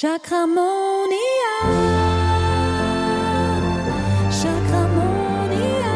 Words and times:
Chakramonia. 0.00 1.10
Chakramonia. 4.30 5.94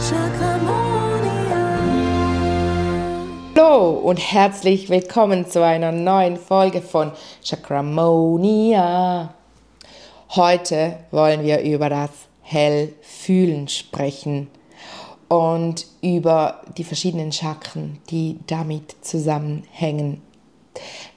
Chakramonia. 0.00 1.60
Hallo 3.54 3.90
und 3.98 4.16
herzlich 4.16 4.88
willkommen 4.88 5.46
zu 5.46 5.62
einer 5.62 5.92
neuen 5.92 6.38
Folge 6.38 6.80
von 6.80 7.12
Chakramonia. 7.44 9.34
Heute 10.30 11.00
wollen 11.10 11.42
wir 11.42 11.60
über 11.60 11.90
das 11.90 12.12
Hellfühlen 12.40 13.68
sprechen 13.68 14.48
und 15.28 15.86
über 16.00 16.62
die 16.78 16.84
verschiedenen 16.84 17.30
Chakren, 17.30 17.98
die 18.08 18.38
damit 18.46 18.96
zusammenhängen. 19.02 20.22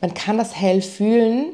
Man 0.01 0.13
kann 0.13 0.37
das 0.37 0.55
hell 0.55 0.81
fühlen, 0.81 1.53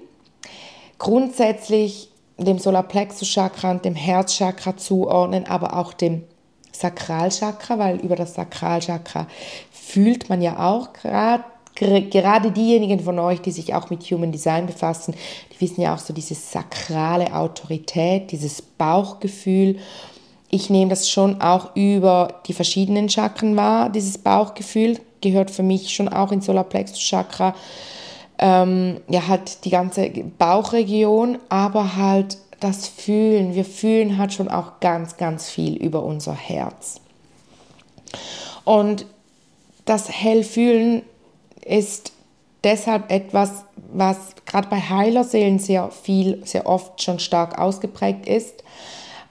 grundsätzlich 0.98 2.10
dem 2.38 2.60
Solarplexus-Chakra 2.60 3.72
und 3.72 3.86
dem 3.86 3.96
Herzchakra 3.96 4.78
zuordnen, 4.78 5.46
aber 5.46 5.78
auch 5.78 5.94
dem 5.94 6.24
Sakralchakra, 6.72 7.78
weil 7.78 7.98
über 7.98 8.16
das 8.16 8.36
Sakralchakra 8.36 9.28
fühlt 9.72 10.30
man 10.30 10.42
ja 10.42 10.60
auch 10.60 10.94
gerade 10.94 11.44
gerade 11.76 12.52
diejenigen 12.52 13.00
von 13.00 13.20
euch, 13.20 13.40
die 13.40 13.52
sich 13.52 13.74
auch 13.74 13.90
mit 13.90 14.04
Human 14.04 14.34
Design 14.34 14.66
befassen, 14.66 15.14
die 15.54 15.62
wissen 15.62 15.80
ja 15.80 15.96
auch 15.96 16.00
so 16.00 16.14
diese 16.14 16.36
sakrale 16.36 17.34
Autorität, 17.34 18.32
dieses 18.32 18.62
Bauchgefühl. 18.62 19.78
Ich 20.50 20.70
nehme 20.70 20.90
das 20.90 21.10
schon 21.10 21.40
auch 21.40 21.76
über 21.78 22.42
die 22.48 22.54
verschiedenen 22.54 23.08
Chakren 23.08 23.56
wahr, 23.56 23.90
dieses 23.90 24.18
Bauchgefühl 24.18 25.00
gehört 25.22 25.52
für 25.52 25.64
mich 25.64 25.94
schon 25.94 26.10
auch 26.10 26.32
ins 26.32 26.46
Solarplexus 26.46 27.00
Chakra 27.00 27.56
ähm, 28.40 29.02
ja, 29.10 29.28
halt 29.28 29.66
die 29.66 29.70
ganze 29.70 30.10
Bauchregion, 30.10 31.38
aber 31.50 31.98
halt 31.98 32.38
das 32.62 32.88
Fühlen. 32.88 33.54
Wir 33.54 33.66
fühlen 33.66 34.18
halt 34.18 34.34
schon 34.34 34.48
auch 34.48 34.80
ganz, 34.80 35.18
ganz 35.18 35.50
viel 35.50 35.76
über 35.76 36.04
unser 36.04 36.34
Herz. 36.34 37.02
Und 38.64 39.06
das 39.86 40.10
Hellfühlen 40.10 41.04
ist 41.66 42.14
deshalb 42.64 43.12
etwas, 43.12 43.64
was 43.92 44.18
gerade 44.46 44.70
bei 44.70 44.80
Heilerseelen 44.80 45.60
sehr 45.60 45.92
viel, 45.92 46.42
sehr 46.46 46.66
oft 46.66 47.02
schon 47.02 47.20
stark 47.20 47.60
ausgeprägt 47.60 48.28
ist. 48.28 48.64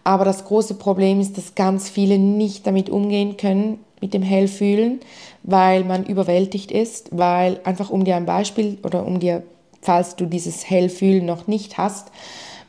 Aber 0.05 0.25
das 0.25 0.45
große 0.45 0.75
Problem 0.75 1.21
ist, 1.21 1.37
dass 1.37 1.55
ganz 1.55 1.89
viele 1.89 2.19
nicht 2.19 2.67
damit 2.67 2.91
umgehen 2.91 3.37
können, 3.37 3.79
mit 4.01 4.15
dem 4.15 4.23
Hellfühlen, 4.23 5.01
weil 5.43 5.85
man 5.85 6.05
überwältigt 6.05 6.71
ist, 6.71 7.09
weil 7.11 7.61
einfach 7.65 7.91
um 7.91 8.05
dir 8.05 8.17
ein 8.17 8.27
Beispiel 8.27 8.79
oder 8.83 9.07
um 9.07 9.21
dir, 9.21 9.43
falls 9.81 10.17
du 10.17 10.27
dieses 10.27 10.69
Hellfühlen 10.69 11.25
noch 11.25 11.47
nicht 11.47 11.79
hast, 11.79 12.09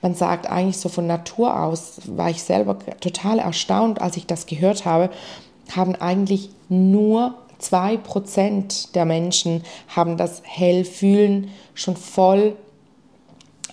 man 0.02 0.16
sagt 0.16 0.50
eigentlich 0.50 0.78
so 0.78 0.88
von 0.88 1.08
Natur 1.08 1.62
aus, 1.62 2.00
war 2.06 2.30
ich 2.30 2.42
selber 2.42 2.80
total 3.02 3.40
erstaunt, 3.40 4.02
als 4.02 4.16
ich 4.16 4.26
das 4.26 4.46
gehört 4.46 4.86
habe, 4.86 5.10
haben 5.76 5.96
eigentlich 5.96 6.50
nur 6.70 7.36
2% 7.62 8.94
der 8.94 9.06
Menschen 9.06 9.64
haben 9.90 10.16
das 10.16 10.42
Hellfühlen 10.46 11.50
schon 11.74 11.98
voll, 11.98 12.56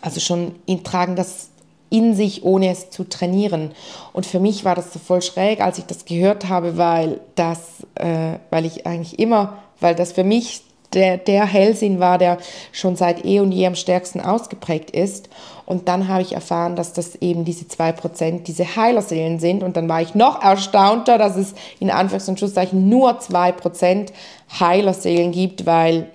also 0.01 0.21
schon 0.21 0.57
tragen 0.83 1.15
das 1.15 1.51
in 1.91 2.15
sich, 2.15 2.45
ohne 2.45 2.71
es 2.71 2.91
zu 2.91 3.05
trainieren. 3.05 3.73
Und 4.13 4.27
für 4.27 4.41
mich 4.41 4.65
war 4.65 4.75
das 4.75 4.93
so 4.93 4.99
voll 4.99 5.23
schräg, 5.23 5.61
als 5.61 5.79
ich 5.79 5.85
das 5.87 6.05
gehört 6.05 6.49
habe, 6.49 6.77
weil 6.77 7.21
das, 7.35 7.61
äh, 7.95 8.39
weil 8.51 8.65
ich 8.65 8.87
eigentlich 8.87 9.19
immer, 9.19 9.59
weil 9.81 9.95
das 9.95 10.13
für 10.13 10.25
mich 10.25 10.63
der, 10.93 11.19
der 11.19 11.47
Hellsinn 11.47 12.01
war, 12.01 12.19
der 12.19 12.39
schon 12.73 12.97
seit 12.97 13.25
eh 13.25 13.41
und 13.41 13.53
je 13.53 13.67
am 13.67 13.75
stärksten 13.75 14.21
ausgeprägt 14.21 14.91
ist. 14.91 15.29
Und 15.67 15.89
dann 15.89 16.09
habe 16.09 16.23
ich 16.23 16.33
erfahren, 16.33 16.77
dass 16.77 16.93
das 16.93 17.17
eben 17.17 17.45
diese 17.45 17.65
2% 17.65 18.45
diese 18.45 18.77
Heilerseelen 18.77 19.39
sind. 19.39 19.63
Und 19.63 19.77
dann 19.77 19.89
war 19.89 20.01
ich 20.01 20.15
noch 20.15 20.43
erstaunter, 20.43 21.19
dass 21.19 21.37
es 21.37 21.55
in 21.81 21.91
Anführungs- 21.91 22.29
und 22.29 22.39
Schlusszeichen 22.39 22.89
nur 22.89 23.19
2% 23.21 24.13
Heilerseelen 24.59 25.33
gibt, 25.33 25.67
weil 25.67 26.09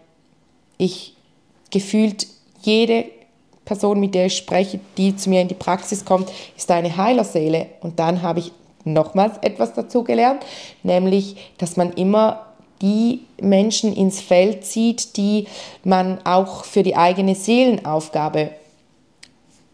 ich 0.78 1.16
gefühlt 1.70 2.28
jede 2.62 3.06
Person, 3.66 4.00
mit 4.00 4.16
der 4.16 4.26
ich 4.26 4.38
spreche, 4.38 4.80
die 4.98 5.16
zu 5.16 5.30
mir 5.30 5.42
in 5.42 5.48
die 5.48 5.54
Praxis 5.54 6.04
kommt, 6.04 6.30
ist 6.58 6.72
eine 6.72 6.96
Heilerseele. 6.98 7.68
Und 7.82 8.00
dann 8.00 8.22
habe 8.22 8.40
ich 8.40 8.52
nochmals 8.84 9.38
etwas 9.42 9.74
dazu 9.74 10.04
gelernt, 10.04 10.44
nämlich, 10.84 11.36
dass 11.58 11.78
man 11.78 11.94
immer 11.94 12.48
die 12.82 13.22
Menschen 13.40 13.94
ins 13.94 14.22
Feld 14.22 14.66
zieht, 14.66 15.16
die 15.18 15.48
man 15.84 16.20
auch 16.26 16.66
für 16.66 16.82
die 16.82 16.96
eigene 16.96 17.36
Seelenaufgabe 17.36 18.50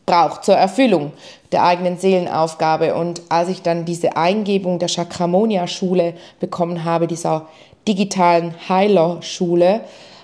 braucht, 0.06 0.44
zur 0.46 0.56
Erfüllung 0.56 1.14
der 1.52 1.64
eigenen 1.64 1.98
Seelenaufgabe. 1.98 2.96
Und 2.96 3.22
als 3.30 3.50
ich 3.50 3.62
dann 3.62 3.86
diese 3.86 4.18
Eingebung 4.18 4.80
der 4.80 4.90
Chakramonia-Schule 4.90 6.16
bekommen 6.40 6.84
habe, 6.84 7.08
dieser 7.08 7.48
digitalen 7.88 8.54
Heilerschule, 8.68 9.82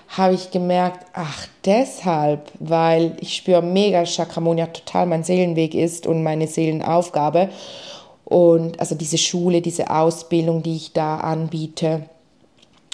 habe 0.08 0.34
ich 0.34 0.50
gemerkt, 0.50 1.06
ach 1.14 1.48
deshalb, 1.64 2.50
weil 2.58 3.16
ich 3.20 3.36
spüre 3.36 3.62
mega, 3.62 4.04
Chakramonia 4.04 4.66
total 4.66 5.06
mein 5.06 5.24
Seelenweg 5.24 5.74
ist 5.74 6.06
und 6.06 6.22
meine 6.22 6.46
Seelenaufgabe. 6.46 7.48
Und 8.24 8.80
also 8.80 8.94
diese 8.94 9.18
Schule, 9.18 9.60
diese 9.60 9.90
Ausbildung, 9.90 10.62
die 10.62 10.76
ich 10.76 10.92
da 10.92 11.18
anbiete. 11.18 12.08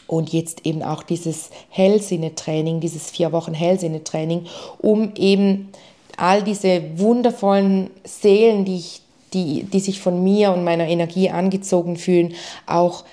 Und 0.07 0.33
jetzt 0.33 0.67
eben 0.67 0.83
auch 0.83 1.05
dieses 1.05 1.51
Hellsinnetraining, 1.69 2.81
dieses 2.81 3.11
vier 3.11 3.31
Wochen 3.31 3.55
Hellsinnetraining, 3.55 4.47
um 4.79 5.13
eben 5.15 5.69
all 6.17 6.43
diese 6.43 6.99
wundervollen 6.99 7.91
Seelen, 8.03 8.65
die, 8.65 8.79
ich, 8.79 9.03
die, 9.33 9.63
die 9.63 9.81
sich 9.81 10.01
von 10.01 10.23
mir 10.25 10.53
und 10.53 10.65
meiner 10.65 10.89
Energie 10.89 11.31
angezogen 11.31 11.97
fühlen, 11.97 12.35
auch 12.67 13.05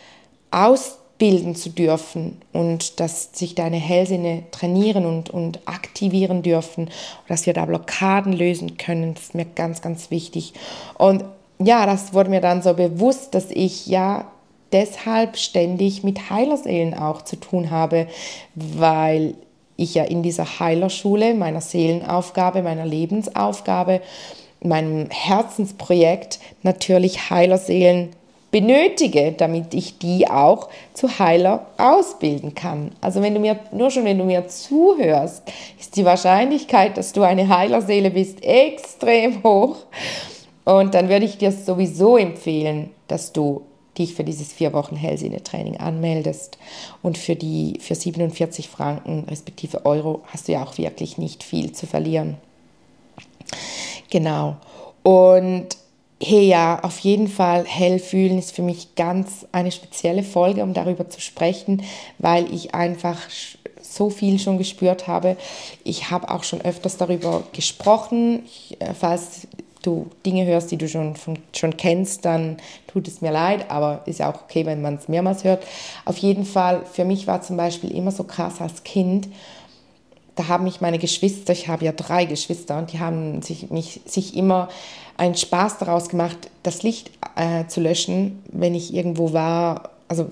aus 0.49 0.96
bilden 1.17 1.55
zu 1.55 1.69
dürfen 1.69 2.37
und 2.53 2.99
dass 2.99 3.29
sich 3.33 3.55
deine 3.55 3.77
Hellsinne 3.77 4.43
trainieren 4.51 5.05
und, 5.05 5.29
und 5.29 5.59
aktivieren 5.65 6.43
dürfen, 6.43 6.89
dass 7.27 7.45
wir 7.45 7.53
da 7.53 7.65
Blockaden 7.65 8.33
lösen 8.33 8.77
können, 8.77 9.15
das 9.15 9.25
ist 9.25 9.35
mir 9.35 9.45
ganz, 9.45 9.81
ganz 9.81 10.11
wichtig. 10.11 10.53
Und 10.97 11.23
ja, 11.59 11.85
das 11.85 12.13
wurde 12.13 12.29
mir 12.29 12.41
dann 12.41 12.61
so 12.61 12.73
bewusst, 12.73 13.33
dass 13.33 13.49
ich 13.49 13.87
ja 13.87 14.25
deshalb 14.71 15.37
ständig 15.37 16.03
mit 16.03 16.29
Heilerseelen 16.29 16.93
auch 16.93 17.23
zu 17.23 17.37
tun 17.37 17.71
habe, 17.71 18.07
weil 18.53 19.35
ich 19.75 19.95
ja 19.95 20.03
in 20.03 20.23
dieser 20.23 20.59
Heilerschule, 20.59 21.33
meiner 21.33 21.61
Seelenaufgabe, 21.61 22.61
meiner 22.61 22.85
Lebensaufgabe, 22.85 24.01
meinem 24.61 25.09
Herzensprojekt 25.09 26.39
natürlich 26.63 27.29
Heilerseelen 27.29 28.09
benötige, 28.51 29.33
damit 29.33 29.73
ich 29.73 29.97
die 29.97 30.29
auch 30.29 30.69
zu 30.93 31.19
Heiler 31.19 31.67
ausbilden 31.77 32.55
kann. 32.55 32.91
Also 33.01 33.21
wenn 33.21 33.33
du 33.33 33.39
mir, 33.39 33.59
nur 33.71 33.91
schon 33.91 34.05
wenn 34.05 34.17
du 34.17 34.23
mir 34.23 34.47
zuhörst, 34.47 35.43
ist 35.79 35.95
die 35.95 36.05
Wahrscheinlichkeit, 36.05 36.97
dass 36.97 37.13
du 37.13 37.23
eine 37.23 37.49
Heilerseele 37.49 38.11
bist, 38.11 38.43
extrem 38.43 39.43
hoch. 39.43 39.77
Und 40.63 40.93
dann 40.93 41.09
würde 41.09 41.25
ich 41.25 41.37
dir 41.37 41.51
sowieso 41.51 42.17
empfehlen, 42.17 42.91
dass 43.07 43.33
du 43.33 43.61
dich 43.97 44.13
für 44.13 44.23
dieses 44.23 44.53
vier 44.53 44.73
Wochen 44.73 44.95
Hellsinne-Training 44.95 45.77
anmeldest. 45.77 46.57
Und 47.01 47.17
für 47.17 47.35
die 47.35 47.79
für 47.81 47.95
47 47.95 48.69
Franken 48.69 49.25
respektive 49.29 49.85
Euro 49.85 50.21
hast 50.27 50.47
du 50.47 50.53
ja 50.53 50.63
auch 50.63 50.77
wirklich 50.77 51.17
nicht 51.17 51.43
viel 51.43 51.71
zu 51.71 51.87
verlieren. 51.87 52.37
Genau. 54.09 54.57
Und 55.03 55.67
Hey 56.19 56.47
ja, 56.47 56.79
auf 56.81 56.97
jeden 56.99 57.27
Fall 57.27 57.65
hell 57.65 57.99
fühlen 57.99 58.39
ist 58.39 58.55
für 58.55 58.63
mich 58.63 58.95
ganz 58.95 59.45
eine 59.51 59.71
spezielle 59.71 60.23
Folge, 60.23 60.63
um 60.63 60.73
darüber 60.73 61.07
zu 61.09 61.21
sprechen, 61.21 61.83
weil 62.17 62.51
ich 62.51 62.73
einfach 62.73 63.19
so 63.83 64.09
viel 64.09 64.39
schon 64.39 64.57
gespürt 64.57 65.07
habe. 65.07 65.37
Ich 65.83 66.09
habe 66.09 66.31
auch 66.31 66.43
schon 66.43 66.61
öfters 66.61 66.97
darüber 66.97 67.43
gesprochen. 67.53 68.43
Ich, 68.45 68.81
äh, 68.81 68.95
falls 68.95 69.47
du 69.83 70.07
Dinge 70.25 70.47
hörst, 70.47 70.71
die 70.71 70.77
du 70.77 70.89
schon, 70.89 71.15
von, 71.15 71.37
schon 71.55 71.77
kennst, 71.77 72.25
dann 72.25 72.57
tut 72.87 73.07
es 73.07 73.21
mir 73.21 73.31
leid, 73.31 73.69
aber 73.69 74.01
ist 74.07 74.17
ja 74.17 74.31
auch 74.31 74.41
okay, 74.41 74.65
wenn 74.65 74.81
man 74.81 74.95
es 74.95 75.07
mehrmals 75.07 75.43
hört. 75.43 75.63
Auf 76.03 76.17
jeden 76.17 76.45
Fall, 76.45 76.83
für 76.91 77.05
mich 77.05 77.27
war 77.27 77.43
zum 77.43 77.57
Beispiel 77.57 77.91
immer 77.91 78.11
so 78.11 78.23
krass 78.23 78.59
als 78.59 78.83
Kind, 78.83 79.27
da 80.35 80.47
haben 80.47 80.65
mich 80.65 80.81
meine 80.81 80.99
Geschwister, 80.99 81.51
ich 81.51 81.67
habe 81.67 81.85
ja 81.85 81.91
drei 81.91 82.25
Geschwister, 82.25 82.77
und 82.77 82.93
die 82.93 82.99
haben 82.99 83.41
sich, 83.41 83.71
mich, 83.71 84.01
sich 84.05 84.35
immer 84.37 84.69
einen 85.17 85.35
Spaß 85.35 85.79
daraus 85.79 86.09
gemacht, 86.09 86.37
das 86.63 86.83
Licht 86.83 87.11
äh, 87.35 87.65
zu 87.67 87.81
löschen, 87.81 88.43
wenn 88.51 88.75
ich 88.75 88.93
irgendwo 88.93 89.33
war, 89.33 89.89
also 90.07 90.29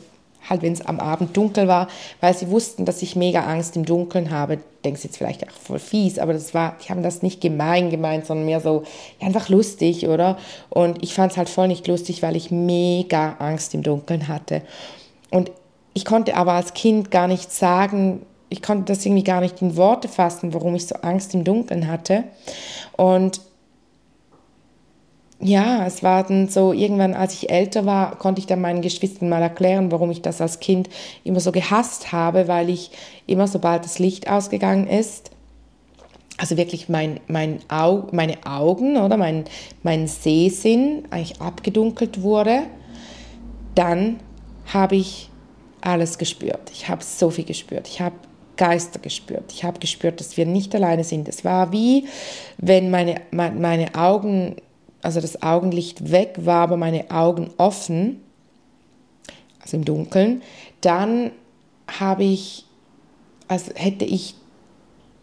halt 0.47 0.61
wenn 0.61 0.73
es 0.73 0.85
am 0.85 0.99
Abend 0.99 1.35
dunkel 1.35 1.67
war, 1.67 1.87
weil 2.21 2.35
sie 2.35 2.49
wussten, 2.49 2.85
dass 2.85 3.01
ich 3.01 3.15
mega 3.15 3.41
Angst 3.41 3.75
im 3.75 3.85
Dunkeln 3.85 4.29
habe. 4.29 4.59
Denkst 4.83 5.03
jetzt 5.03 5.17
vielleicht 5.17 5.47
auch 5.47 5.51
voll 5.51 5.79
fies, 5.79 6.19
aber 6.19 6.33
das 6.33 6.53
war, 6.53 6.75
die 6.83 6.89
haben 6.89 7.01
das 7.01 7.23
nicht 7.23 7.41
gemein 7.41 7.89
gemeint, 7.89 8.27
sondern 8.27 8.45
mehr 8.45 8.61
so 8.61 8.83
ja, 9.19 9.27
einfach 9.27 9.49
lustig, 9.49 10.07
oder? 10.07 10.37
Und 10.69 11.03
ich 11.03 11.15
fand 11.15 11.31
es 11.31 11.37
halt 11.37 11.49
voll 11.49 11.67
nicht 11.67 11.87
lustig, 11.87 12.21
weil 12.21 12.35
ich 12.35 12.51
mega 12.51 13.35
Angst 13.39 13.73
im 13.73 13.81
Dunkeln 13.81 14.27
hatte. 14.27 14.61
Und 15.31 15.51
ich 15.93 16.05
konnte 16.05 16.35
aber 16.35 16.53
als 16.53 16.73
Kind 16.73 17.09
gar 17.09 17.27
nicht 17.27 17.51
sagen, 17.51 18.21
ich 18.49 18.61
konnte 18.61 18.93
das 18.93 19.05
irgendwie 19.05 19.23
gar 19.23 19.41
nicht 19.41 19.61
in 19.61 19.75
Worte 19.75 20.07
fassen, 20.07 20.53
warum 20.53 20.75
ich 20.75 20.85
so 20.85 20.95
Angst 20.95 21.33
im 21.33 21.43
Dunkeln 21.43 21.87
hatte. 21.87 22.25
Und 22.95 23.41
ja, 25.45 25.85
es 25.85 26.01
war 26.01 26.23
dann 26.23 26.49
so, 26.49 26.73
irgendwann, 26.73 27.13
als 27.13 27.33
ich 27.33 27.49
älter 27.49 27.85
war, 27.85 28.17
konnte 28.17 28.39
ich 28.39 28.47
dann 28.47 28.61
meinen 28.61 28.81
Geschwistern 28.81 29.29
mal 29.29 29.41
erklären, 29.41 29.91
warum 29.91 30.09
ich 30.09 30.21
das 30.21 30.41
als 30.41 30.59
Kind 30.59 30.89
immer 31.23 31.39
so 31.39 31.51
gehasst 31.51 32.11
habe, 32.11 32.47
weil 32.47 32.69
ich 32.69 32.91
immer, 33.27 33.47
sobald 33.47 33.85
das 33.85 33.99
Licht 33.99 34.29
ausgegangen 34.29 34.87
ist, 34.87 35.31
also 36.37 36.57
wirklich 36.57 36.89
mein, 36.89 37.19
mein 37.27 37.59
Au 37.69 38.07
meine 38.11 38.37
Augen 38.45 38.97
oder 38.97 39.17
mein, 39.17 39.45
mein 39.83 40.07
Sehsinn 40.07 41.03
eigentlich 41.09 41.39
abgedunkelt 41.39 42.21
wurde, 42.21 42.63
dann 43.75 44.19
habe 44.73 44.95
ich 44.95 45.29
alles 45.79 46.17
gespürt. 46.17 46.71
Ich 46.73 46.89
habe 46.89 47.03
so 47.03 47.29
viel 47.29 47.45
gespürt. 47.45 47.87
Ich 47.87 48.01
habe 48.01 48.15
Geister 48.57 48.99
gespürt. 48.99 49.53
Ich 49.53 49.63
habe 49.63 49.79
gespürt, 49.79 50.19
dass 50.19 50.37
wir 50.37 50.45
nicht 50.45 50.73
alleine 50.75 51.03
sind. 51.03 51.27
Es 51.29 51.45
war 51.45 51.71
wie, 51.71 52.07
wenn 52.57 52.89
meine, 52.89 53.21
meine 53.31 53.95
Augen, 53.95 54.55
also 55.05 55.21
das 55.21 55.41
Augenlicht 55.41 56.11
weg 56.11 56.35
war, 56.39 56.63
aber 56.63 56.77
meine 56.77 57.11
Augen 57.11 57.51
offen, 57.57 58.21
also 59.61 59.77
im 59.77 59.85
Dunkeln, 59.85 60.41
dann 60.81 61.31
habe 61.87 62.23
ich, 62.23 62.65
als 63.47 63.71
hätte 63.75 64.05
ich 64.05 64.35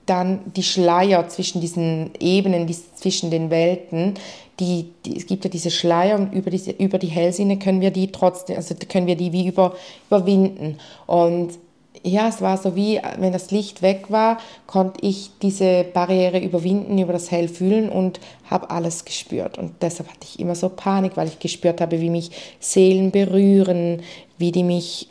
dann 0.06 0.40
die 0.56 0.62
Schleier 0.62 1.28
zwischen 1.28 1.60
diesen 1.60 2.10
Ebenen, 2.18 2.66
die, 2.66 2.76
zwischen 2.94 3.30
den 3.30 3.50
Welten, 3.50 4.14
die, 4.60 4.90
die, 5.04 5.16
es 5.16 5.26
gibt 5.26 5.44
ja 5.44 5.50
diese 5.50 5.70
Schleier 5.70 6.16
und 6.16 6.32
über, 6.32 6.50
diese, 6.50 6.72
über 6.72 6.98
die 6.98 7.08
Hellsinne 7.08 7.58
können 7.58 7.80
wir 7.80 7.90
die 7.90 8.10
trotzdem, 8.10 8.56
also 8.56 8.74
können 8.88 9.06
wir 9.06 9.16
die 9.16 9.32
wie 9.32 9.46
über, 9.46 9.74
überwinden. 10.08 10.78
Und 11.06 11.58
ja, 12.02 12.28
es 12.28 12.40
war 12.40 12.56
so 12.56 12.74
wie, 12.74 13.00
wenn 13.18 13.32
das 13.32 13.50
Licht 13.50 13.82
weg 13.82 14.06
war, 14.08 14.38
konnte 14.66 15.06
ich 15.06 15.30
diese 15.40 15.84
Barriere 15.84 16.38
überwinden, 16.38 16.98
über 16.98 17.12
das 17.12 17.30
Hell 17.30 17.48
fühlen 17.48 17.88
und 17.88 18.18
habe 18.50 18.70
alles 18.70 19.04
gespürt. 19.04 19.58
Und 19.58 19.74
deshalb 19.82 20.08
hatte 20.08 20.26
ich 20.26 20.40
immer 20.40 20.54
so 20.54 20.68
Panik, 20.68 21.16
weil 21.16 21.28
ich 21.28 21.38
gespürt 21.38 21.80
habe, 21.80 22.00
wie 22.00 22.10
mich 22.10 22.30
Seelen 22.60 23.10
berühren, 23.10 24.02
wie 24.38 24.52
die 24.52 24.64
mich 24.64 25.08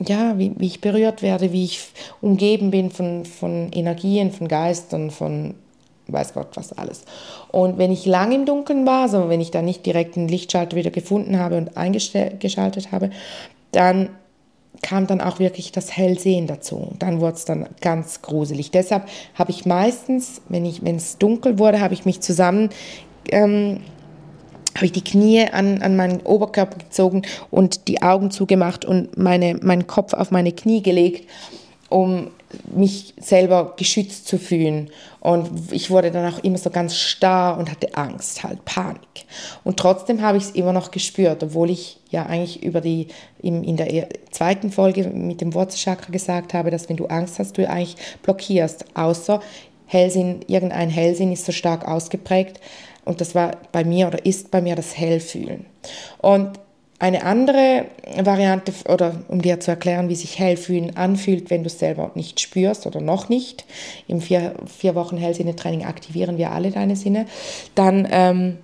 ja, 0.00 0.36
wie, 0.38 0.52
wie 0.56 0.66
ich 0.66 0.80
berührt 0.80 1.22
werde, 1.22 1.52
wie 1.52 1.64
ich 1.64 1.80
umgeben 2.20 2.70
bin 2.70 2.90
von, 2.90 3.24
von 3.24 3.70
Energien, 3.72 4.32
von 4.32 4.48
Geistern, 4.48 5.10
von 5.10 5.54
weiß 6.08 6.34
Gott 6.34 6.48
was 6.54 6.72
alles. 6.72 7.04
Und 7.50 7.78
wenn 7.78 7.92
ich 7.92 8.04
lang 8.04 8.32
im 8.32 8.44
Dunkeln 8.44 8.86
war, 8.86 9.02
also 9.02 9.28
wenn 9.28 9.40
ich 9.40 9.50
dann 9.50 9.64
nicht 9.64 9.86
direkt 9.86 10.16
einen 10.16 10.28
Lichtschalter 10.28 10.76
wieder 10.76 10.90
gefunden 10.90 11.38
habe 11.38 11.56
und 11.56 11.76
eingeschaltet 11.76 12.92
habe, 12.92 13.10
dann 13.72 14.10
kam 14.82 15.06
dann 15.06 15.20
auch 15.20 15.38
wirklich 15.38 15.72
das 15.72 15.96
Hellsehen 15.96 16.46
dazu. 16.46 16.92
Dann 16.98 17.20
wurde 17.20 17.34
es 17.34 17.44
dann 17.44 17.66
ganz 17.80 18.22
gruselig. 18.22 18.70
Deshalb 18.70 19.06
habe 19.34 19.50
ich 19.50 19.66
meistens, 19.66 20.42
wenn, 20.48 20.64
es 20.96 21.18
dunkel 21.18 21.58
wurde, 21.58 21.80
habe 21.80 21.94
ich 21.94 22.04
mich 22.04 22.20
zusammen 22.20 22.70
ähm, 23.30 23.80
habe 24.74 24.86
ich 24.86 24.92
die 24.92 25.04
Knie 25.04 25.46
an, 25.50 25.82
an 25.82 25.96
meinen 25.96 26.20
Oberkörper 26.22 26.78
gezogen 26.78 27.22
und 27.50 27.86
die 27.86 28.02
Augen 28.02 28.30
zugemacht 28.30 28.84
und 28.84 29.16
meine, 29.16 29.54
meinen 29.62 29.86
Kopf 29.86 30.14
auf 30.14 30.30
meine 30.30 30.52
Knie 30.52 30.82
gelegt, 30.82 31.28
um 31.88 32.30
mich 32.72 33.14
selber 33.18 33.74
geschützt 33.76 34.28
zu 34.28 34.38
fühlen. 34.38 34.90
Und 35.20 35.72
ich 35.72 35.90
wurde 35.90 36.10
dann 36.10 36.32
auch 36.32 36.38
immer 36.44 36.58
so 36.58 36.70
ganz 36.70 36.96
starr 36.96 37.58
und 37.58 37.70
hatte 37.70 37.94
Angst, 37.96 38.44
halt 38.44 38.64
Panik. 38.64 39.00
Und 39.64 39.78
trotzdem 39.78 40.22
habe 40.22 40.38
ich 40.38 40.44
es 40.44 40.50
immer 40.50 40.72
noch 40.72 40.90
gespürt, 40.90 41.42
obwohl 41.42 41.70
ich 41.70 41.98
ja 42.10 42.26
eigentlich 42.26 42.62
über 42.62 42.80
die, 42.80 43.08
in, 43.42 43.64
in 43.64 43.76
der 43.76 44.08
zweiten 44.30 44.70
Folge 44.70 45.08
mit 45.08 45.40
dem 45.40 45.54
Wurzelchakra 45.54 46.10
gesagt 46.10 46.54
habe, 46.54 46.70
dass 46.70 46.88
wenn 46.88 46.96
du 46.96 47.06
Angst 47.06 47.38
hast, 47.38 47.58
du 47.58 47.68
eigentlich 47.68 47.96
blockierst, 48.22 48.84
außer 48.94 49.40
Hellsinn, 49.86 50.40
irgendein 50.46 50.90
Hellsinn 50.90 51.32
ist 51.32 51.46
so 51.46 51.52
stark 51.52 51.86
ausgeprägt, 51.86 52.60
und 53.04 53.20
das 53.20 53.34
war 53.34 53.58
bei 53.70 53.84
mir 53.84 54.06
oder 54.06 54.24
ist 54.24 54.50
bei 54.50 54.62
mir 54.62 54.76
das 54.76 54.96
Hellfühlen. 54.96 55.66
Und 56.18 56.58
eine 56.98 57.24
andere 57.24 57.86
Variante, 58.22 58.72
oder 58.88 59.16
um 59.28 59.42
dir 59.42 59.60
zu 59.60 59.70
erklären, 59.70 60.08
wie 60.08 60.14
sich 60.14 60.38
Hellfühlen 60.38 60.96
anfühlt, 60.96 61.50
wenn 61.50 61.62
du 61.62 61.66
es 61.66 61.78
selber 61.78 62.10
nicht 62.14 62.40
spürst 62.40 62.86
oder 62.86 63.00
noch 63.00 63.28
nicht, 63.28 63.64
im 64.06 64.20
vier, 64.20 64.54
vier 64.66 64.94
Wochen 64.94 65.16
Hellsinnetraining 65.16 65.84
aktivieren 65.84 66.38
wir 66.38 66.52
alle 66.52 66.70
deine 66.70 66.96
Sinne, 66.96 67.26
dann, 67.74 68.06
ähm, 68.10 68.58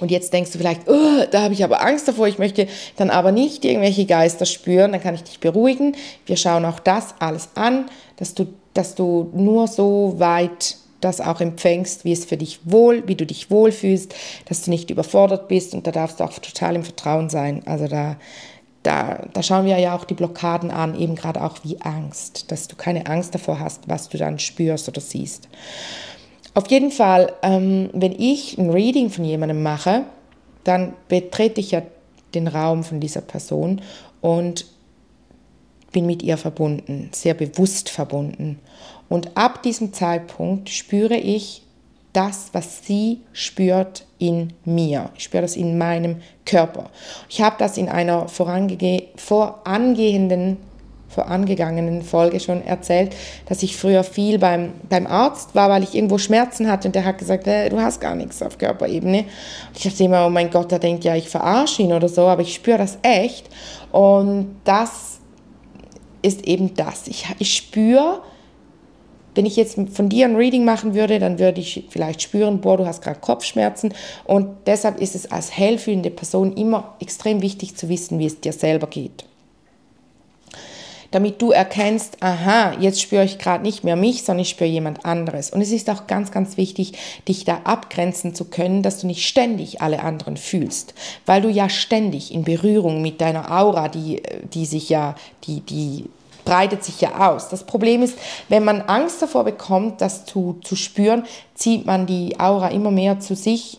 und 0.00 0.10
jetzt 0.10 0.32
denkst 0.32 0.50
du 0.52 0.58
vielleicht, 0.58 0.88
oh, 0.88 1.24
da 1.30 1.42
habe 1.42 1.54
ich 1.54 1.62
aber 1.62 1.84
Angst 1.84 2.08
davor, 2.08 2.26
ich 2.26 2.38
möchte 2.38 2.66
dann 2.96 3.10
aber 3.10 3.32
nicht 3.32 3.64
irgendwelche 3.64 4.06
Geister 4.06 4.46
spüren, 4.46 4.92
dann 4.92 5.02
kann 5.02 5.14
ich 5.14 5.22
dich 5.22 5.40
beruhigen. 5.40 5.94
Wir 6.24 6.38
schauen 6.38 6.64
auch 6.64 6.80
das 6.80 7.14
alles 7.18 7.50
an, 7.54 7.84
dass 8.16 8.34
du, 8.34 8.46
dass 8.72 8.94
du 8.94 9.30
nur 9.34 9.68
so 9.68 10.14
weit 10.16 10.76
das 11.00 11.20
auch 11.20 11.40
empfängst, 11.40 12.04
wie 12.04 12.12
es 12.12 12.24
für 12.24 12.36
dich 12.36 12.60
wohl, 12.64 13.06
wie 13.06 13.14
du 13.14 13.26
dich 13.26 13.50
wohlfühlst, 13.50 14.14
dass 14.46 14.62
du 14.62 14.70
nicht 14.70 14.90
überfordert 14.90 15.48
bist 15.48 15.74
und 15.74 15.86
da 15.86 15.92
darfst 15.92 16.20
du 16.20 16.24
auch 16.24 16.38
total 16.38 16.76
im 16.76 16.84
Vertrauen 16.84 17.30
sein. 17.30 17.62
Also 17.66 17.88
da, 17.88 18.16
da, 18.82 19.26
da 19.32 19.42
schauen 19.42 19.66
wir 19.66 19.78
ja 19.78 19.96
auch 19.96 20.04
die 20.04 20.14
Blockaden 20.14 20.70
an, 20.70 20.98
eben 20.98 21.14
gerade 21.14 21.42
auch 21.42 21.58
wie 21.62 21.80
Angst, 21.80 22.50
dass 22.50 22.68
du 22.68 22.76
keine 22.76 23.06
Angst 23.06 23.34
davor 23.34 23.60
hast, 23.60 23.88
was 23.88 24.08
du 24.08 24.18
dann 24.18 24.38
spürst 24.38 24.88
oder 24.88 25.00
siehst. 25.00 25.48
Auf 26.54 26.68
jeden 26.70 26.90
Fall, 26.90 27.32
ähm, 27.42 27.90
wenn 27.92 28.12
ich 28.12 28.58
ein 28.58 28.70
Reading 28.70 29.10
von 29.10 29.24
jemandem 29.24 29.62
mache, 29.62 30.04
dann 30.64 30.94
betrete 31.08 31.60
ich 31.60 31.70
ja 31.70 31.82
den 32.34 32.48
Raum 32.48 32.84
von 32.84 33.00
dieser 33.00 33.20
Person 33.20 33.80
und 34.20 34.66
bin 35.92 36.06
mit 36.06 36.22
ihr 36.22 36.36
verbunden, 36.36 37.10
sehr 37.12 37.34
bewusst 37.34 37.88
verbunden. 37.88 38.60
Und 39.10 39.36
ab 39.36 39.62
diesem 39.62 39.92
Zeitpunkt 39.92 40.70
spüre 40.70 41.16
ich 41.16 41.62
das, 42.12 42.50
was 42.52 42.86
sie 42.86 43.20
spürt 43.32 44.06
in 44.18 44.52
mir. 44.64 45.10
Ich 45.16 45.24
spüre 45.24 45.42
das 45.42 45.56
in 45.56 45.76
meinem 45.76 46.22
Körper. 46.46 46.90
Ich 47.28 47.42
habe 47.42 47.56
das 47.58 47.76
in 47.76 47.88
einer 47.88 48.28
vorange 48.28 48.78
vorangehenden, 49.16 50.58
vorangegangenen 51.08 52.02
Folge 52.02 52.38
schon 52.38 52.64
erzählt, 52.64 53.16
dass 53.46 53.64
ich 53.64 53.76
früher 53.76 54.04
viel 54.04 54.38
beim, 54.38 54.72
beim 54.88 55.08
Arzt 55.08 55.56
war, 55.56 55.68
weil 55.68 55.82
ich 55.82 55.94
irgendwo 55.94 56.18
Schmerzen 56.18 56.70
hatte 56.70 56.86
und 56.86 56.94
der 56.94 57.04
hat 57.04 57.18
gesagt, 57.18 57.46
hey, 57.46 57.68
du 57.68 57.80
hast 57.80 58.00
gar 58.00 58.14
nichts 58.14 58.40
auf 58.42 58.58
Körperebene. 58.58 59.18
Und 59.22 59.76
ich 59.76 59.82
dachte 59.82 60.04
immer, 60.04 60.26
oh 60.26 60.30
mein 60.30 60.50
Gott, 60.50 60.70
der 60.70 60.78
denkt 60.78 61.02
ja, 61.02 61.16
ich 61.16 61.28
verarsche 61.28 61.82
ihn 61.82 61.92
oder 61.92 62.08
so, 62.08 62.22
aber 62.22 62.42
ich 62.42 62.54
spüre 62.54 62.78
das 62.78 62.98
echt. 63.02 63.48
Und 63.90 64.60
das 64.62 65.18
ist 66.22 66.46
eben 66.46 66.74
das. 66.74 67.08
Ich, 67.08 67.26
ich 67.38 67.56
spüre, 67.56 68.20
wenn 69.40 69.46
ich 69.46 69.56
jetzt 69.56 69.78
von 69.94 70.10
dir 70.10 70.26
ein 70.26 70.36
Reading 70.36 70.66
machen 70.66 70.92
würde, 70.92 71.18
dann 71.18 71.38
würde 71.38 71.62
ich 71.62 71.84
vielleicht 71.88 72.20
spüren, 72.20 72.60
boah, 72.60 72.76
du 72.76 72.84
hast 72.84 73.00
gerade 73.00 73.20
Kopfschmerzen. 73.20 73.94
Und 74.24 74.48
deshalb 74.66 75.00
ist 75.00 75.14
es 75.14 75.30
als 75.30 75.56
hellfühlende 75.56 76.10
Person 76.10 76.52
immer 76.58 76.94
extrem 77.00 77.40
wichtig 77.40 77.74
zu 77.74 77.88
wissen, 77.88 78.18
wie 78.18 78.26
es 78.26 78.42
dir 78.42 78.52
selber 78.52 78.86
geht. 78.86 79.24
Damit 81.10 81.40
du 81.40 81.52
erkennst, 81.52 82.22
aha, 82.22 82.74
jetzt 82.80 83.00
spüre 83.00 83.24
ich 83.24 83.38
gerade 83.38 83.64
nicht 83.64 83.82
mehr 83.82 83.96
mich, 83.96 84.24
sondern 84.24 84.42
ich 84.42 84.50
spüre 84.50 84.68
jemand 84.68 85.06
anderes. 85.06 85.48
Und 85.48 85.62
es 85.62 85.72
ist 85.72 85.88
auch 85.88 86.06
ganz, 86.06 86.32
ganz 86.32 86.58
wichtig, 86.58 86.92
dich 87.26 87.46
da 87.46 87.62
abgrenzen 87.64 88.34
zu 88.34 88.44
können, 88.44 88.82
dass 88.82 89.00
du 89.00 89.06
nicht 89.06 89.26
ständig 89.26 89.80
alle 89.80 90.02
anderen 90.02 90.36
fühlst, 90.36 90.92
weil 91.24 91.40
du 91.40 91.48
ja 91.48 91.70
ständig 91.70 92.34
in 92.34 92.44
Berührung 92.44 93.00
mit 93.00 93.22
deiner 93.22 93.50
Aura, 93.50 93.88
die, 93.88 94.22
die 94.52 94.66
sich 94.66 94.90
ja, 94.90 95.14
die, 95.44 95.60
die 95.62 96.04
breitet 96.50 96.82
sich 96.82 97.00
ja 97.00 97.30
aus. 97.30 97.48
Das 97.48 97.62
Problem 97.62 98.02
ist, 98.02 98.18
wenn 98.48 98.64
man 98.64 98.80
Angst 98.82 99.22
davor 99.22 99.44
bekommt, 99.44 100.00
das 100.00 100.24
zu, 100.24 100.58
zu 100.64 100.74
spüren, 100.74 101.22
zieht 101.54 101.86
man 101.86 102.06
die 102.06 102.40
Aura 102.40 102.68
immer 102.70 102.90
mehr 102.90 103.20
zu 103.20 103.36
sich. 103.36 103.78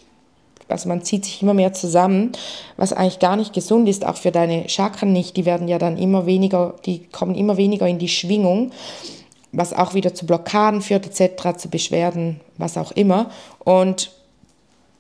Also 0.70 0.88
man 0.88 1.04
zieht 1.04 1.26
sich 1.26 1.42
immer 1.42 1.54
mehr 1.54 1.74
zusammen, 1.74 2.32
was 2.78 2.94
eigentlich 2.94 3.20
gar 3.20 3.36
nicht 3.36 3.52
gesund 3.52 3.90
ist, 3.90 4.06
auch 4.06 4.16
für 4.16 4.32
deine 4.32 4.70
Chakren 4.70 5.12
nicht. 5.12 5.36
Die 5.36 5.44
werden 5.44 5.68
ja 5.68 5.80
dann 5.80 5.98
immer 5.98 6.26
weniger, 6.26 6.76
die 6.86 7.04
kommen 7.08 7.36
immer 7.36 7.58
weniger 7.58 7.90
in 7.90 8.00
die 8.00 8.08
Schwingung, 8.08 8.72
was 9.52 9.74
auch 9.74 9.94
wieder 9.94 10.14
zu 10.14 10.26
Blockaden 10.26 10.82
führt, 10.82 11.06
etc., 11.06 11.58
zu 11.58 11.70
Beschwerden, 11.70 12.40
was 12.58 12.78
auch 12.78 12.94
immer. 12.94 13.32
Und 13.66 14.12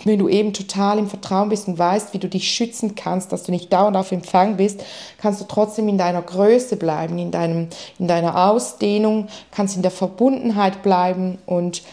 wenn 0.05 0.20
du 0.20 0.29
eben 0.29 0.53
total 0.53 1.00
im 1.00 1.08
Vertrauen 1.08 1.50
bist 1.50 1.67
und 1.67 1.77
weißt, 1.77 2.13
wie 2.13 2.20
du 2.20 2.27
dich 2.27 2.50
schützen 2.51 2.96
kannst, 2.96 3.31
dass 3.31 3.43
du 3.43 3.51
nicht 3.51 3.72
dauernd 3.72 3.98
auf 3.98 4.12
Empfang 4.12 4.58
bist, 4.58 4.84
kannst 5.17 5.41
du 5.41 5.46
trotzdem 5.46 5.88
in 5.88 5.98
deiner 5.98 6.22
Größe 6.22 6.75
bleiben, 6.75 7.17
in, 7.17 7.31
deinem, 7.31 7.67
in 8.00 8.08
deiner 8.08 8.50
Ausdehnung, 8.50 9.27
kannst 9.51 9.75
in 9.75 9.81
der 9.81 9.91
Verbundenheit 9.91 10.84
bleiben 10.84 11.38
und 11.46 11.84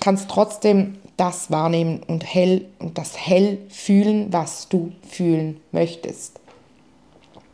kannst 0.00 0.28
trotzdem 0.28 0.98
das 1.16 1.50
wahrnehmen 1.50 2.02
und 2.06 2.24
hell 2.24 2.66
und 2.78 2.96
das 2.96 3.16
hell 3.16 3.58
fühlen, 3.68 4.32
was 4.32 4.68
du 4.68 4.92
fühlen 5.08 5.60
möchtest. 5.72 6.38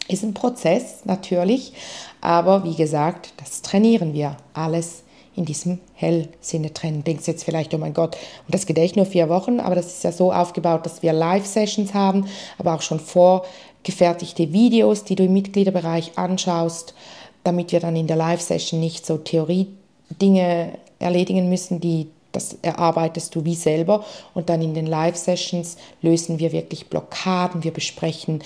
Ist 0.06 0.23
ein 0.23 0.35
Prozess 0.35 1.06
natürlich, 1.06 1.73
aber 2.21 2.64
wie 2.64 2.75
gesagt, 2.75 3.33
das 3.38 3.62
trainieren 3.62 4.12
wir 4.12 4.37
alles 4.52 5.03
in 5.37 5.45
diesem 5.45 5.81
Hellsinne 5.95 6.73
trennen. 6.73 7.05
Denkst 7.05 7.26
jetzt 7.26 7.45
vielleicht, 7.45 7.75
oh 7.75 7.79
mein 7.79 7.95
Gott, 7.95 8.17
und 8.47 8.55
das 8.55 8.67
geht 8.67 8.97
nur 8.97 9.07
vier 9.07 9.29
Wochen, 9.29 9.61
aber 9.61 9.75
das 9.75 9.87
ist 9.87 10.05
ja 10.05 10.12
so 10.12 10.33
aufgebaut, 10.33 10.87
dass 10.87 11.03
wir 11.03 11.12
Live-Sessions 11.12 11.95
haben, 11.95 12.26
aber 12.59 12.75
auch 12.75 12.83
schon 12.83 13.00
vorgefertigte 13.00 14.53
Videos, 14.53 15.05
die 15.05 15.17
du 15.17 15.25
im 15.25 15.33
Mitgliederbereich 15.33 16.12
anschaust, 16.17 16.95
damit 17.43 17.73
wir 17.73 17.81
dann 17.81 17.97
in 17.97 18.07
der 18.07 18.17
Live-Session 18.17 18.81
nicht 18.81 19.05
so 19.07 19.19
Theorie-Dinge 19.19 20.73
erledigen 20.99 21.49
müssen, 21.49 21.81
die 21.81 22.09
das 22.33 22.59
erarbeitest 22.62 23.35
du 23.35 23.45
wie 23.45 23.55
selber 23.55 24.05
und 24.35 24.49
dann 24.49 24.61
in 24.61 24.75
den 24.75 24.87
Live-Sessions 24.87 25.76
lösen 26.03 26.41
wir 26.41 26.50
wirklich 26.50 26.88
Blockaden, 26.88 27.62
wir 27.62 27.73
besprechen 27.73 28.43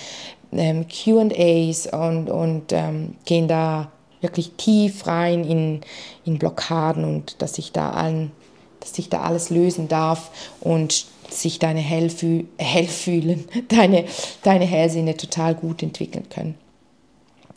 ähm, 0.51 0.85
QAs 0.87 1.87
und, 1.87 2.29
und 2.29 2.71
ähm, 2.71 3.15
gehen 3.25 3.47
da 3.47 3.91
wirklich 4.21 4.51
tief 4.57 5.07
rein 5.07 5.43
in, 5.43 5.81
in 6.25 6.39
Blockaden 6.39 7.03
und 7.05 7.41
dass 7.41 7.57
ich 7.57 7.71
da 7.71 7.91
allen, 7.91 8.31
dass 8.79 8.97
ich 8.97 9.09
da 9.09 9.21
alles 9.21 9.49
lösen 9.49 9.87
darf 9.87 10.31
und 10.61 11.05
sich 11.29 11.59
deine 11.59 11.79
Hellfü 11.79 12.45
Hellfühlen, 12.57 13.45
deine, 13.67 14.05
deine 14.43 14.65
Hellsinne 14.65 15.15
total 15.15 15.55
gut 15.55 15.83
entwickeln 15.83 16.27
können. 16.29 16.55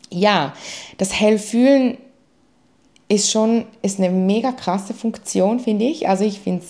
Ja, 0.09 0.53
das 0.97 1.19
Hellfühlen 1.19 1.97
ist 3.09 3.31
schon 3.31 3.65
ist 3.81 3.99
eine 3.99 4.09
mega 4.09 4.51
krasse 4.51 4.93
Funktion, 4.93 5.59
finde 5.59 5.85
ich. 5.85 6.07
Also 6.07 6.23
ich 6.23 6.39
finde 6.39 6.63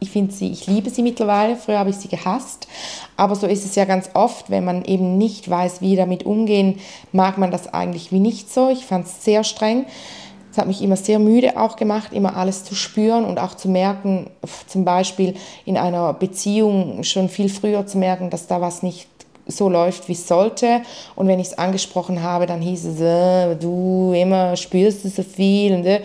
ich 0.00 0.10
finde 0.10 0.32
sie, 0.32 0.50
ich 0.50 0.66
liebe 0.66 0.90
sie 0.90 1.02
mittlerweile. 1.02 1.56
Früher 1.56 1.78
habe 1.78 1.90
ich 1.90 1.96
sie 1.96 2.08
gehasst, 2.08 2.68
aber 3.16 3.34
so 3.34 3.46
ist 3.46 3.64
es 3.64 3.74
ja 3.74 3.84
ganz 3.84 4.10
oft, 4.14 4.50
wenn 4.50 4.64
man 4.64 4.84
eben 4.84 5.16
nicht 5.18 5.48
weiß, 5.48 5.80
wie 5.80 5.96
damit 5.96 6.26
umgehen, 6.26 6.80
mag 7.12 7.38
man 7.38 7.50
das 7.50 7.72
eigentlich 7.72 8.12
wie 8.12 8.20
nicht 8.20 8.52
so. 8.52 8.68
Ich 8.70 8.84
fand 8.84 9.06
es 9.06 9.24
sehr 9.24 9.44
streng. 9.44 9.86
Es 10.50 10.58
hat 10.58 10.68
mich 10.68 10.82
immer 10.82 10.96
sehr 10.96 11.18
müde 11.18 11.58
auch 11.58 11.74
gemacht, 11.74 12.12
immer 12.12 12.36
alles 12.36 12.62
zu 12.62 12.76
spüren 12.76 13.24
und 13.24 13.40
auch 13.40 13.54
zu 13.54 13.68
merken, 13.68 14.30
zum 14.68 14.84
Beispiel 14.84 15.34
in 15.64 15.76
einer 15.76 16.12
Beziehung 16.12 17.02
schon 17.02 17.28
viel 17.28 17.48
früher 17.48 17.86
zu 17.86 17.98
merken, 17.98 18.30
dass 18.30 18.46
da 18.46 18.60
was 18.60 18.84
nicht 18.84 19.08
so 19.46 19.68
läuft, 19.68 20.08
wie 20.08 20.12
es 20.12 20.28
sollte. 20.28 20.82
Und 21.16 21.26
wenn 21.26 21.40
ich 21.40 21.48
es 21.48 21.58
angesprochen 21.58 22.22
habe, 22.22 22.46
dann 22.46 22.60
hieß 22.60 22.84
es, 22.84 23.00
äh, 23.00 23.56
du 23.56 24.12
immer 24.14 24.56
spürst 24.56 25.04
du 25.04 25.08
so 25.08 25.22
viel. 25.22 25.74
Und, 25.74 25.86
äh. 25.86 26.02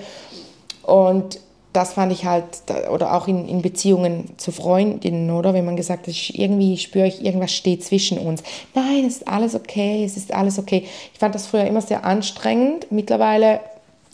und 0.83 1.39
das 1.79 1.93
fand 1.93 2.11
ich 2.11 2.25
halt, 2.25 2.43
oder 2.91 3.15
auch 3.15 3.29
in, 3.29 3.47
in 3.47 3.61
Beziehungen 3.61 4.31
zu 4.35 4.51
Freundinnen, 4.51 5.31
oder? 5.31 5.53
Wenn 5.53 5.63
man 5.63 5.77
gesagt 5.77 6.07
hat, 6.07 6.29
irgendwie 6.31 6.77
spüre 6.77 7.07
ich, 7.07 7.23
irgendwas 7.23 7.53
steht 7.53 7.85
zwischen 7.85 8.17
uns. 8.17 8.43
Nein, 8.75 9.05
es 9.05 9.17
ist 9.17 9.27
alles 9.29 9.55
okay, 9.55 10.03
es 10.03 10.17
ist 10.17 10.33
alles 10.33 10.59
okay. 10.59 10.85
Ich 11.13 11.19
fand 11.19 11.33
das 11.35 11.47
früher 11.47 11.63
immer 11.63 11.81
sehr 11.81 12.03
anstrengend. 12.03 12.91
Mittlerweile 12.91 13.61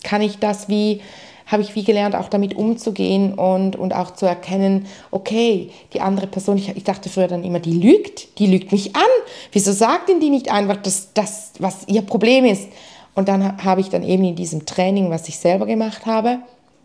kann 0.03 0.21
ich 0.21 0.37
das 0.37 0.69
wie 0.69 1.01
habe 1.47 1.61
ich 1.61 1.75
wie 1.75 1.83
gelernt, 1.83 2.15
auch 2.15 2.29
damit 2.29 2.55
umzugehen 2.55 3.33
und, 3.35 3.75
und 3.75 3.93
auch 3.93 4.11
zu 4.15 4.25
erkennen, 4.25 4.87
okay, 5.11 5.69
die 5.93 6.01
andere 6.01 6.25
Person, 6.25 6.57
ich, 6.57 6.69
ich 6.75 6.83
dachte 6.83 7.07
früher 7.07 7.27
dann 7.27 7.43
immer, 7.43 7.59
die 7.59 7.73
lügt, 7.73 8.39
die 8.39 8.47
lügt 8.47 8.71
mich 8.71 8.95
an. 8.95 9.01
Wieso 9.51 9.71
sagt 9.71 10.09
denn 10.09 10.19
die 10.19 10.31
nicht 10.31 10.51
einfach, 10.51 10.77
dass 10.77 11.13
das, 11.13 11.51
was 11.59 11.87
ihr 11.87 12.01
Problem 12.01 12.45
ist? 12.45 12.67
Und 13.13 13.27
dann 13.27 13.63
habe 13.63 13.81
ich 13.81 13.89
dann 13.89 14.01
eben 14.01 14.23
in 14.23 14.35
diesem 14.35 14.65
Training, 14.65 15.11
was 15.11 15.29
ich 15.29 15.37
selber 15.37 15.67
gemacht 15.67 16.07
habe, 16.07 16.39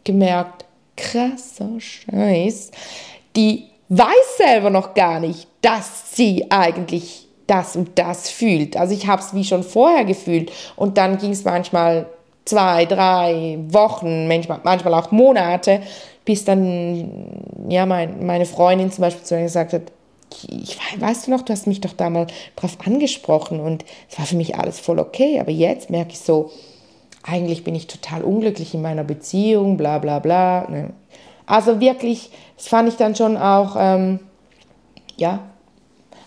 gemerkt, 0.05 0.67
krasser 1.01 1.71
Scheiß, 1.79 2.71
die 3.35 3.65
weiß 3.89 4.37
selber 4.39 4.71
noch 4.71 4.95
gar 4.95 5.21
nicht, 5.21 5.49
dass 5.63 6.15
sie 6.15 6.47
eigentlich 6.51 7.27
das 7.47 7.75
und 7.75 7.99
das 7.99 8.31
fühlt. 8.31 8.77
Also 8.77 8.95
ich 8.95 9.07
habe 9.07 9.21
es 9.21 9.35
wie 9.35 9.45
schon 9.45 9.65
vorher 9.65 10.05
gefühlt. 10.05 10.53
Und 10.77 10.97
dann 10.99 11.19
ging 11.19 11.33
es 11.33 11.45
manchmal 11.45 12.07
zwei, 12.45 12.87
drei 12.87 13.59
Wochen, 13.69 14.29
manchmal, 14.29 14.61
manchmal 14.63 14.95
auch 14.95 15.11
Monate, 15.11 15.83
bis 16.25 16.45
dann 16.45 17.11
ja, 17.69 17.87
mein, 17.87 18.25
meine 18.25 18.47
Freundin 18.47 18.93
zum 18.93 19.03
Beispiel 19.03 19.25
zu 19.25 19.35
mir 19.35 19.43
gesagt 19.43 19.73
hat, 19.73 19.83
ich 20.49 20.79
weißt 20.99 21.27
du 21.27 21.33
noch, 21.33 21.43
du 21.43 21.53
hast 21.53 21.67
mich 21.67 21.81
doch 21.81 21.93
damals 21.93 22.33
darauf 22.55 22.79
angesprochen 22.87 23.59
und 23.59 23.85
es 24.09 24.17
war 24.17 24.27
für 24.27 24.37
mich 24.37 24.55
alles 24.55 24.79
voll 24.79 25.01
okay, 25.01 25.41
aber 25.41 25.51
jetzt 25.51 25.91
merke 25.91 26.13
ich 26.13 26.21
so, 26.21 26.53
eigentlich 27.23 27.65
bin 27.65 27.75
ich 27.75 27.87
total 27.87 28.23
unglücklich 28.23 28.75
in 28.75 28.83
meiner 28.83 29.05
Beziehung, 29.05 29.77
bla 29.77 29.99
bla 29.99 30.19
bla. 30.19 30.67
Ne. 30.69 30.91
Also 31.47 31.81
wirklich, 31.81 32.31
das 32.57 32.69
fand 32.69 32.89
ich 32.89 32.97
dann 32.97 33.15
schon 33.15 33.37
auch, 33.37 33.77
ähm, 33.79 34.21
ja, 35.17 35.41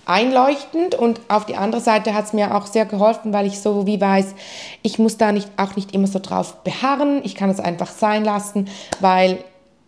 einleuchtend 0.05 0.95
und 0.95 1.21
auf 1.29 1.45
die 1.45 1.55
andere 1.55 1.81
Seite 1.81 2.13
hat 2.13 2.25
es 2.25 2.33
mir 2.33 2.55
auch 2.55 2.65
sehr 2.65 2.85
geholfen, 2.85 3.31
weil 3.31 3.45
ich 3.45 3.59
so 3.59 3.87
wie 3.87 4.01
weiß, 4.01 4.35
ich 4.81 4.99
muss 4.99 5.17
da 5.17 5.31
nicht, 5.31 5.49
auch 5.57 5.75
nicht 5.75 5.93
immer 5.93 6.07
so 6.07 6.19
drauf 6.19 6.63
beharren, 6.63 7.21
ich 7.23 7.35
kann 7.35 7.49
es 7.49 7.59
einfach 7.59 7.89
sein 7.89 8.25
lassen, 8.25 8.67
weil 8.99 9.37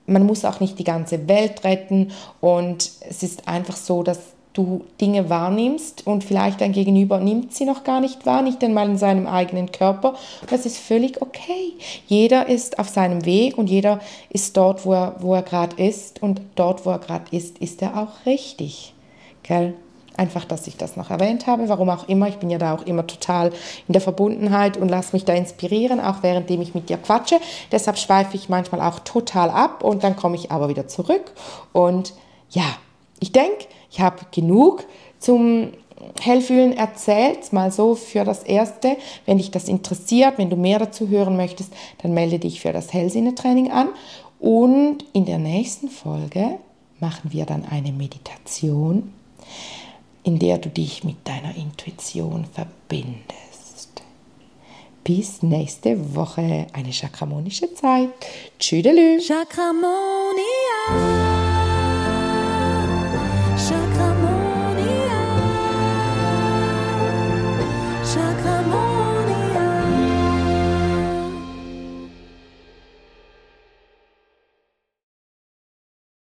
man 0.05 0.25
muss 0.25 0.45
auch 0.45 0.59
nicht 0.59 0.79
die 0.79 0.83
ganze 0.83 1.27
Welt 1.27 1.63
retten 1.63 2.11
und 2.39 2.91
es 3.09 3.23
ist 3.23 3.47
einfach 3.47 3.75
so, 3.75 4.03
dass 4.03 4.19
du 4.55 4.85
Dinge 4.99 5.29
wahrnimmst 5.29 6.07
und 6.07 6.23
vielleicht 6.23 6.61
dein 6.61 6.71
Gegenüber 6.71 7.19
nimmt 7.19 7.53
sie 7.53 7.65
noch 7.65 7.83
gar 7.83 7.99
nicht 7.99 8.25
wahr, 8.25 8.41
nicht 8.41 8.63
einmal 8.63 8.89
in 8.89 8.97
seinem 8.97 9.27
eigenen 9.27 9.71
Körper. 9.71 10.15
Das 10.49 10.65
ist 10.65 10.77
völlig 10.77 11.21
okay. 11.21 11.73
Jeder 12.07 12.47
ist 12.47 12.79
auf 12.79 12.89
seinem 12.89 13.25
Weg 13.25 13.57
und 13.57 13.69
jeder 13.69 13.99
ist 14.29 14.55
dort, 14.57 14.85
wo 14.85 14.93
er, 14.93 15.15
wo 15.19 15.35
er 15.35 15.43
gerade 15.43 15.81
ist 15.83 16.23
und 16.23 16.41
dort, 16.55 16.85
wo 16.85 16.91
er 16.91 16.99
gerade 16.99 17.35
ist, 17.35 17.59
ist 17.59 17.81
er 17.81 17.97
auch 17.97 18.25
richtig. 18.25 18.93
Gell? 19.43 19.75
Einfach, 20.17 20.45
dass 20.45 20.65
ich 20.65 20.77
das 20.77 20.95
noch 20.95 21.09
erwähnt 21.09 21.45
habe, 21.45 21.67
warum 21.67 21.89
auch 21.89 22.07
immer. 22.07 22.29
Ich 22.29 22.37
bin 22.37 22.49
ja 22.49 22.57
da 22.57 22.73
auch 22.73 22.83
immer 22.83 23.05
total 23.05 23.51
in 23.85 23.91
der 23.91 24.01
Verbundenheit 24.01 24.77
und 24.77 24.87
lasse 24.87 25.13
mich 25.13 25.25
da 25.25 25.33
inspirieren, 25.33 25.99
auch 25.99 26.23
währenddem 26.23 26.61
ich 26.61 26.73
mit 26.73 26.87
dir 26.87 26.95
quatsche. 26.95 27.35
Deshalb 27.73 27.97
schweife 27.97 28.37
ich 28.37 28.47
manchmal 28.47 28.79
auch 28.79 28.99
total 28.99 29.49
ab 29.49 29.83
und 29.83 30.05
dann 30.05 30.15
komme 30.15 30.35
ich 30.35 30.51
aber 30.51 30.69
wieder 30.69 30.87
zurück. 30.87 31.33
Und 31.73 32.13
ja, 32.49 32.63
ich 33.19 33.33
denke, 33.33 33.65
ich 33.95 34.01
habe 34.01 34.25
genug 34.31 34.85
zum 35.17 35.71
Hellfühlen 36.21 36.73
erzählt, 36.77 37.51
mal 37.51 37.71
so 37.71 37.95
für 37.95 38.23
das 38.23 38.43
Erste. 38.43 38.97
Wenn 39.25 39.37
dich 39.37 39.49
das 39.49 39.67
interessiert, 39.67 40.37
wenn 40.37 40.51
du 40.51 40.55
mehr 40.55 40.77
dazu 40.77 41.07
hören 41.07 41.35
möchtest, 41.35 41.73
dann 42.03 42.13
melde 42.13 42.37
dich 42.37 42.61
für 42.61 42.73
das 42.73 42.93
Hellsinnetraining 42.93 43.71
an. 43.71 43.89
Und 44.39 45.05
in 45.13 45.25
der 45.25 45.39
nächsten 45.39 45.89
Folge 45.89 46.59
machen 46.99 47.31
wir 47.31 47.45
dann 47.45 47.65
eine 47.65 47.91
Meditation 47.91 49.13
in 50.25 50.39
der 50.39 50.57
du 50.57 50.69
dich 50.69 51.03
mit 51.03 51.17
deiner 51.23 51.55
Intuition 51.55 52.45
verbindest. 52.51 54.01
Bis 55.03 55.43
nächste 55.43 56.15
Woche, 56.15 56.65
eine 56.73 56.91
chakramonische 56.91 57.71
Zeit. 57.75 58.09
Tschüdelü. 58.57 59.19
Chakramonia. 59.21 59.85